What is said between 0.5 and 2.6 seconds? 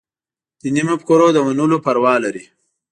دیني مفکورو د منلو پروا لري.